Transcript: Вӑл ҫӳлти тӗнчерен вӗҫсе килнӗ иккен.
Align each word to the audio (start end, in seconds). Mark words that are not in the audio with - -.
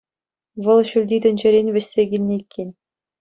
Вӑл 0.67 0.79
ҫӳлти 0.91 1.17
тӗнчерен 1.25 1.67
вӗҫсе 1.75 2.03
килнӗ 2.15 2.33
иккен. 2.41 2.69